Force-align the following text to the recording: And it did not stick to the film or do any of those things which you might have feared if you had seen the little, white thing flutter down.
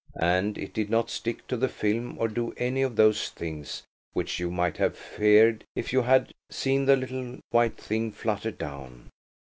And 0.19 0.57
it 0.57 0.73
did 0.73 0.89
not 0.89 1.11
stick 1.11 1.45
to 1.47 1.55
the 1.55 1.69
film 1.69 2.17
or 2.17 2.27
do 2.27 2.55
any 2.57 2.81
of 2.81 2.95
those 2.95 3.29
things 3.29 3.83
which 4.13 4.39
you 4.39 4.49
might 4.49 4.77
have 4.77 4.97
feared 4.97 5.63
if 5.75 5.93
you 5.93 6.01
had 6.01 6.33
seen 6.49 6.85
the 6.85 6.95
little, 6.95 7.37
white 7.51 7.77
thing 7.77 8.11
flutter 8.11 8.49
down. 8.49 9.11